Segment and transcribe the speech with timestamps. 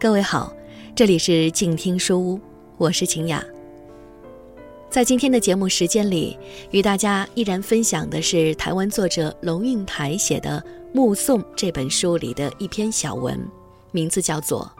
[0.00, 0.54] 各位好，
[0.94, 2.40] 这里是静听书屋，
[2.76, 3.44] 我是晴雅。
[4.88, 6.38] 在今天的节目时间里，
[6.70, 13.44] 与大家依然分享的是台湾作者龙应台写的《目送》这本书里的一篇小文，
[13.90, 14.70] 名字叫做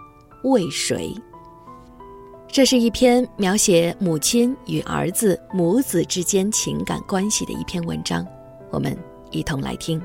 [0.48, 1.12] 《为谁》。
[2.46, 8.24] 这是一篇描写母亲与儿子母子之间情感关系的一篇文章，
[8.70, 8.96] 我们
[9.32, 10.00] 一同来听。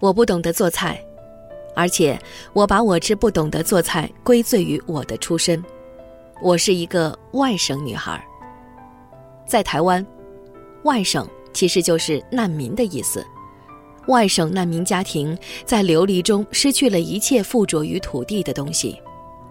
[0.00, 0.98] 我不懂得做菜，
[1.76, 2.18] 而且
[2.54, 5.62] 我把我之不懂得做菜归罪于我的出身。
[6.42, 8.18] 我是一个外省女孩，
[9.46, 10.04] 在台湾，
[10.84, 13.22] 外省其实就是难民的意思。
[14.06, 18.98] 外省难民家庭在流离中失去了一切附着于土地的东西，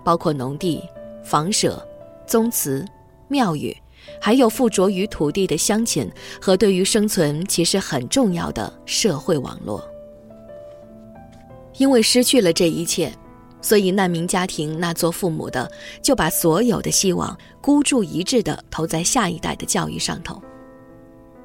[0.04, 0.84] 包括农地、
[1.24, 1.88] 房舍、
[2.26, 2.84] 宗祠、
[3.28, 3.78] 庙宇，
[4.20, 6.12] 还有附着于土地的乡亲
[6.42, 9.88] 和对于生存其实很重要的社会网络。
[11.80, 13.12] 因为失去了这一切，
[13.62, 15.70] 所以难民家庭那做父母的
[16.04, 20.40] 就把所有的希望孤注一掷地投在下一代的教育上头。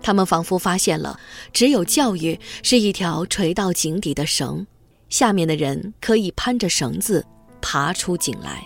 [0.02, 1.18] 他们仿佛发现了，
[1.52, 4.66] 只有教育是一条垂到井底的绳，
[5.08, 7.24] 下面的人可以攀着绳子
[7.62, 8.62] 爬出井来。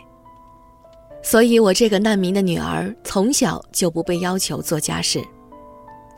[1.22, 5.22] 所以，我这个难民的女儿从小就不被要求做家事。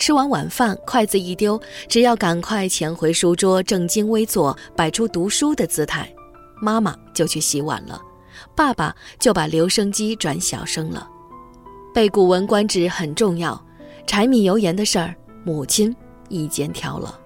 [0.01, 6.11] 吃完晚饭，筷子一丢，只要赶快潜回书桌，正襟危坐，摆出读书的姿态，
[6.59, 8.01] 妈妈就去洗碗了，
[8.57, 11.07] 爸爸就把留声机转小声了。
[11.93, 13.63] 背古文观止很重要，
[14.07, 15.15] 柴米油盐的事儿，
[15.45, 15.95] 母亲
[16.31, 17.21] 一肩挑了。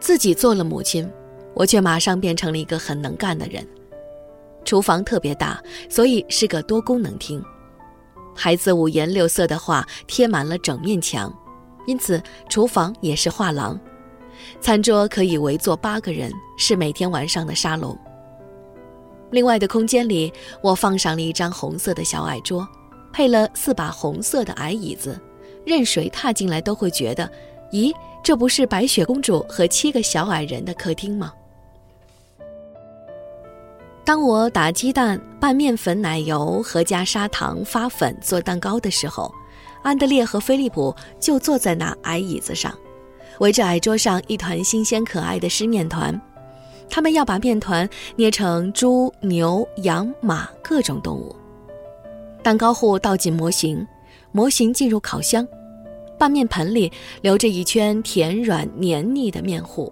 [0.00, 1.08] 自己做了母亲，
[1.54, 3.64] 我却马上变成了一个很能干的人。
[4.64, 7.42] 厨房特别大，所以是个多功能厅。
[8.34, 11.32] 孩子五颜六色的画贴满了整面墙，
[11.86, 13.78] 因此厨房也是画廊。
[14.60, 17.96] 餐桌可以围坐八个人，是每天晚上的沙龙。
[19.30, 22.66] 另外的空间里，我放上了一张红色的小矮桌，
[23.12, 25.20] 配了四把红色的矮椅子，
[25.64, 27.30] 任谁踏进来都会觉得，
[27.72, 27.92] 咦，
[28.22, 31.32] 这不是白雪公主和七个小矮人的客厅吗？
[34.04, 39.34] 当我打鸡蛋、拌面粉、奶油和加砂糖发粉做蛋糕的时候，
[39.82, 42.76] 安德烈和菲利普就坐在那矮椅子上，
[43.38, 46.20] 围着矮桌上一团新鲜可爱的湿面团。
[46.90, 51.34] 他们要把面团捏成猪、牛、羊、马各种动物。
[52.42, 53.86] 蛋糕糊倒进模型，
[54.32, 55.48] 模型进入烤箱，
[56.18, 56.92] 拌面盆里
[57.22, 59.90] 留着一圈甜软黏腻的面糊，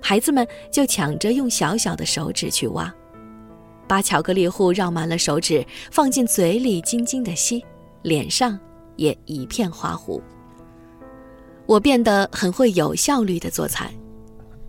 [0.00, 2.92] 孩子们就抢着用小小的手指去挖。
[3.86, 7.64] 把巧克力糊绕满了手指，放进嘴里，津津的吸，
[8.02, 8.58] 脸上
[8.96, 10.22] 也一片花糊。
[11.66, 13.90] 我变得很会有效率的做菜，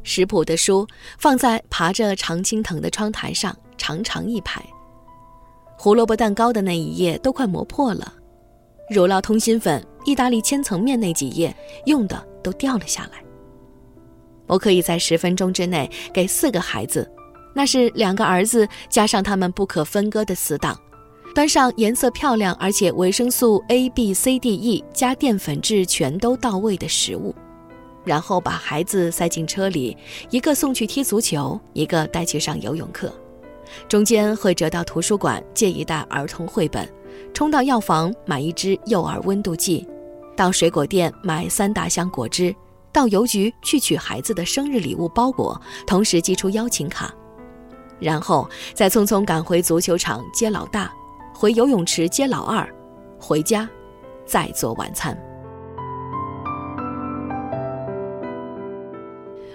[0.03, 0.87] 食谱的书
[1.17, 4.63] 放在爬着常青藤的窗台上，长长一排。
[5.77, 8.13] 胡萝卜蛋糕的那一页都快磨破了，
[8.89, 11.53] 乳酪通心粉、意大利千层面那几页
[11.85, 13.21] 用的都掉了下来。
[14.47, 17.11] 我可以在十分钟之内给四个孩子。
[17.57, 20.77] 那是两个儿子加上他们不可分割的死党，
[21.33, 27.33] 端上颜色漂亮而且维生素 A、B、C、D、E 加淀粉质全都到位的食物，
[28.03, 29.95] 然后把孩子塞进车里，
[30.29, 33.09] 一个送去踢足球，一个带去上游泳课，
[33.87, 36.85] 中间会折到图书馆借一袋儿童绘本，
[37.33, 39.87] 冲到药房买一支幼儿温度计，
[40.35, 42.53] 到水果店买三大箱果汁，
[42.91, 47.15] 到邮局去取孩子的生日礼物包裹，同时寄出邀请卡。
[47.99, 50.93] 然后再匆匆赶回足球场接老大，
[51.33, 52.67] 回游泳池接老二，
[53.19, 53.67] 回家，
[54.25, 55.17] 再做晚餐。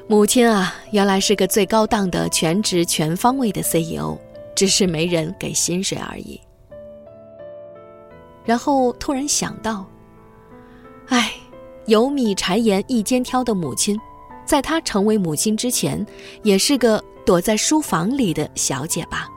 [0.08, 4.18] 母亲啊，原来是个最高档的全职全方位的 CEO，
[4.56, 6.40] 只是没人给薪水而已。
[8.44, 9.86] 然后突然想到，
[11.08, 11.32] 哎，
[11.86, 13.96] 油米柴盐一肩挑的母亲，
[14.44, 16.04] 在她成为母亲之前，
[16.42, 17.04] 也是个。
[17.24, 19.28] 躲在书房里的小姐吧。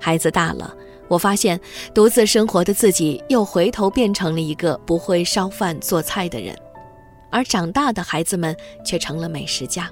[0.00, 0.74] 孩子大了，
[1.08, 1.60] 我发现
[1.94, 6.56] 独自生活的自己又回头变成了一个不会烧饭做菜的人，
[7.30, 9.90] 而长大的孩子们却成了美食家。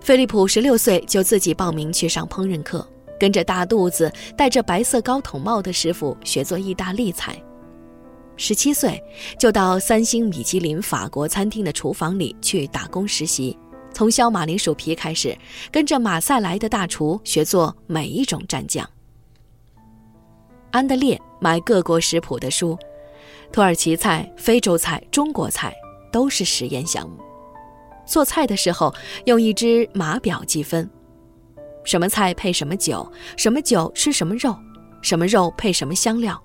[0.00, 2.86] 菲利普十六岁就自己报名去上烹饪课，
[3.18, 7.36] 跟着大肚子、戴着白色高筒帽的师傅学做意大利菜。
[8.36, 9.02] 十七岁
[9.38, 13.56] 就到三星米其林法国餐厅的厨房里去打工实习。
[13.92, 15.36] 从削马铃薯皮开始，
[15.70, 18.88] 跟着马赛来的大厨学做每一种蘸酱。
[20.70, 22.78] 安德烈买各国食谱的书，
[23.52, 25.74] 土耳其菜、非洲菜、中国菜
[26.12, 27.16] 都是实验项目。
[28.06, 28.94] 做菜的时候
[29.26, 30.88] 用一支码表计分，
[31.84, 34.56] 什么菜配什么酒，什么酒吃什么肉，
[35.02, 36.40] 什么肉配什么香料。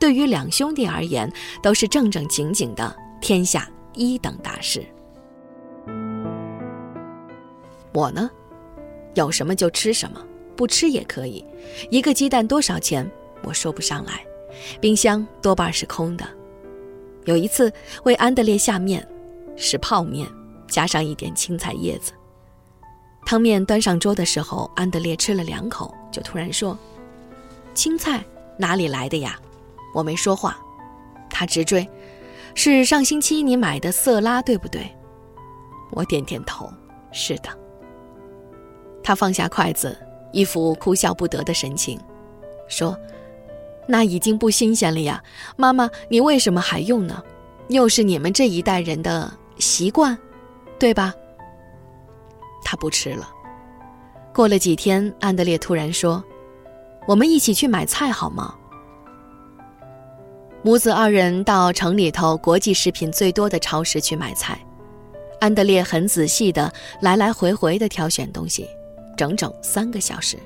[0.00, 1.30] 对于两兄弟而言，
[1.62, 4.84] 都是正正经经的天下一等大事。
[7.94, 8.28] 我呢，
[9.14, 10.20] 有什么就吃什么，
[10.56, 11.44] 不吃也可以。
[11.90, 13.08] 一个鸡蛋多少钱？
[13.44, 14.26] 我说不上来，
[14.80, 16.26] 冰箱多半是空的。
[17.24, 19.06] 有一次为安德烈下面，
[19.56, 20.28] 是泡面，
[20.66, 22.12] 加上一点青菜叶子。
[23.24, 26.76] 汤面端上桌的时候，安德烈吃了两口，就突然说
[27.74, 28.24] ：“青菜
[28.58, 29.38] 哪里来的呀？”
[29.94, 30.58] 我没说话，
[31.30, 31.88] 他直追
[32.56, 34.90] ：“是上星期你买的色拉，对不对？”
[35.92, 36.68] 我点点头
[37.12, 37.48] ：“是的。”
[39.04, 39.96] 他放下筷子，
[40.32, 42.00] 一副哭笑不得的神情，
[42.66, 42.98] 说。
[43.86, 45.22] 那已经不新鲜了呀，
[45.56, 47.22] 妈妈，你为什么还用呢？
[47.68, 50.16] 又是你们这一代人的习惯，
[50.78, 51.12] 对吧？
[52.64, 53.28] 他不吃了。
[54.32, 56.24] 过了几天，安德烈突然说
[57.06, 58.54] ：“我们一起去买菜好吗？”
[60.64, 64.58] 母子二人到城里头国际食品最多的超市去买菜。
[65.40, 66.72] 安德烈很仔细的
[67.02, 68.66] 来来回回的挑选东西，
[69.14, 70.38] 整整三个小时。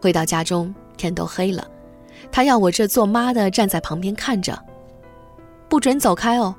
[0.00, 1.66] 回到家中，天都黑了。
[2.30, 4.60] 他要我这做妈的站在旁边看着，
[5.68, 6.54] 不准走开哦。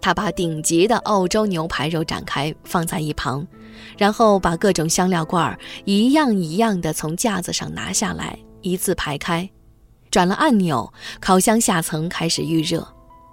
[0.00, 3.46] 他把顶级的澳洲牛排肉展开放在一旁，
[3.96, 9.48] 然后把各种香料罐儿一样一样的从架子上拿下来，一字排开，
[10.10, 12.86] 转了按钮，烤箱下层开始预热，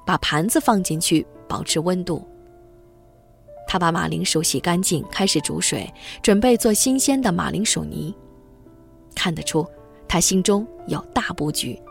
[0.05, 2.25] 把盘子放进去保持温度。
[3.71, 5.89] 他把马铃薯洗干净，开始煮水，
[6.21, 8.13] 准备做新鲜的马铃薯泥。
[9.15, 9.65] 看得出。
[10.09, 11.81] 他心中有大布局，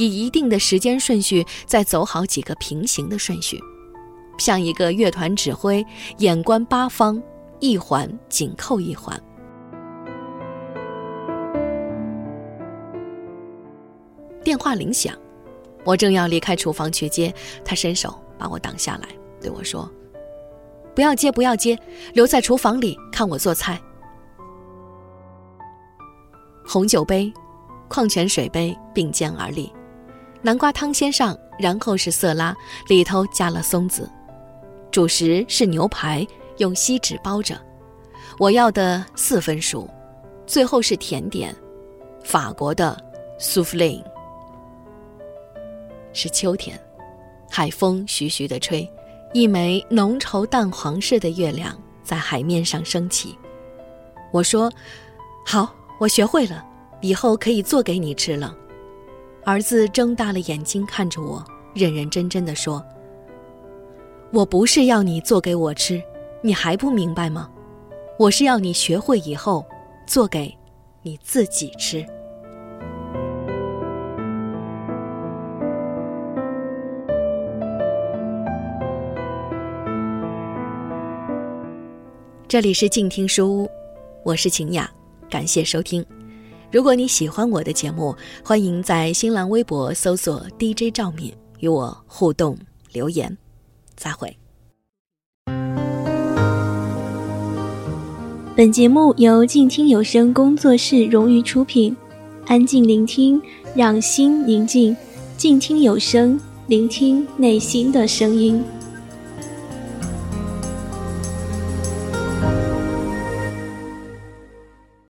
[0.00, 3.56] 以一定的时间顺序再走好几个平行的顺序，
[4.36, 5.86] 像一个乐团指挥，
[6.16, 7.22] 眼观八方，
[7.60, 9.16] 一环紧扣一环。
[14.42, 15.16] 电话铃响，
[15.84, 17.32] 我正要离开厨房去接，
[17.64, 19.08] 他伸手把我挡下来，
[19.40, 19.88] 对我说
[20.98, 21.78] ：“不要接，不要接，
[22.12, 23.80] 留在厨房里看我做菜。”
[26.66, 27.32] 红酒杯。
[27.86, 29.72] 矿泉水杯并肩而立，
[30.42, 32.54] 南瓜汤先上，然后是色拉，
[32.88, 34.10] 里头加了松子。
[34.90, 37.58] 主食是牛排，用锡纸包着。
[38.38, 39.88] 我要的四分熟。
[40.46, 41.54] 最后是甜点，
[42.24, 42.94] 法国的
[43.38, 44.04] 苏芙蕾。
[46.12, 46.78] 是秋天，
[47.48, 48.86] 海风徐徐地吹，
[49.32, 53.36] 一枚浓稠淡黄色的月亮在海面上升起。
[54.32, 54.72] 我说
[55.44, 56.64] ：“好，我学会了。”
[57.00, 58.56] 以后可以做给你吃了。
[59.44, 62.84] 儿子睁大了眼睛看着我，认认真真的说
[64.32, 66.02] ：“我不是要你做给我吃，
[66.42, 67.48] 你还不明白吗？
[68.18, 69.64] 我是要你学会以后，
[70.08, 70.52] 做给
[71.02, 72.04] 你自己吃。”
[82.48, 83.70] 这里是静听书屋，
[84.24, 84.90] 我是晴雅，
[85.28, 86.02] 感谢收听。
[86.72, 92.56] 如果你喜欢我的节目，欢迎在新浪微博搜索 DJ 赵敏与我互动
[92.90, 93.36] 留言。
[93.96, 94.34] 再会。
[98.56, 101.94] 本节目由静听有声工作室荣誉出品，
[102.46, 103.38] 安静聆听，
[103.74, 104.96] 让心宁静，
[105.36, 108.64] 静听有声，聆听内心的声音。